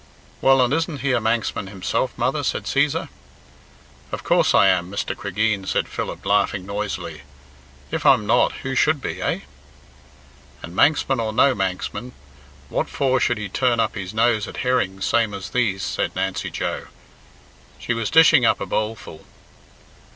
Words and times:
"Well, 0.41 0.63
and 0.65 0.73
isn't 0.73 1.01
he 1.01 1.11
a 1.11 1.19
Manxman 1.21 1.67
himself, 1.67 2.11
mother?" 2.17 2.41
said 2.43 2.63
Cæsar. 2.63 3.09
"Of 4.11 4.23
course 4.23 4.55
I 4.55 4.65
am, 4.67 4.89
Mr. 4.89 5.15
Cregeen," 5.15 5.67
said 5.67 5.87
Philip, 5.87 6.25
laughing 6.25 6.65
noisily. 6.65 7.21
"If 7.91 8.03
I'm 8.03 8.25
not, 8.25 8.51
who 8.63 8.73
should 8.73 8.99
be, 8.99 9.21
eh?'" 9.21 9.41
"And 10.63 10.75
Manxman 10.75 11.19
or 11.19 11.31
no 11.31 11.53
Manxman, 11.53 12.13
what 12.67 12.89
for 12.89 13.19
should 13.19 13.37
he 13.37 13.47
turn 13.47 13.79
up 13.79 13.93
his 13.93 14.11
nose 14.11 14.47
at 14.47 14.57
herrings 14.65 15.05
same 15.05 15.35
as 15.35 15.51
these?" 15.51 15.83
said 15.83 16.15
Nancy 16.15 16.49
Joe. 16.49 16.87
She 17.77 17.93
was 17.93 18.09
dishing 18.09 18.43
up 18.43 18.59
a 18.59 18.65
bowlful. 18.65 19.23